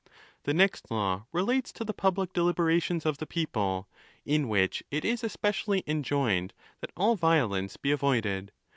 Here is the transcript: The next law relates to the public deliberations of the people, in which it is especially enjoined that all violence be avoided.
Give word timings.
The 0.45 0.53
next 0.55 0.89
law 0.89 1.25
relates 1.31 1.71
to 1.73 1.83
the 1.85 1.93
public 1.93 2.33
deliberations 2.33 3.05
of 3.05 3.19
the 3.19 3.27
people, 3.27 3.87
in 4.25 4.49
which 4.49 4.81
it 4.89 5.05
is 5.05 5.23
especially 5.23 5.83
enjoined 5.85 6.53
that 6.79 6.91
all 6.97 7.15
violence 7.15 7.77
be 7.77 7.91
avoided. 7.91 8.51